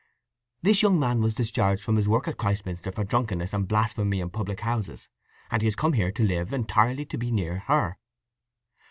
"This 0.63 0.81
young 0.81 0.99
man 0.99 1.21
was 1.21 1.35
discharged 1.35 1.83
from 1.83 1.95
his 1.95 2.09
work 2.09 2.27
at 2.27 2.35
Christminster 2.37 2.91
for 2.91 3.03
drunkenness 3.03 3.53
and 3.53 3.67
blasphemy 3.67 4.19
in 4.19 4.31
public 4.31 4.61
houses, 4.61 5.07
and 5.51 5.61
he 5.61 5.67
has 5.67 5.75
come 5.75 5.93
here 5.93 6.11
to 6.13 6.23
live, 6.23 6.51
entirely 6.51 7.05
to 7.05 7.19
be 7.19 7.31
near 7.31 7.59
her." 7.67 7.99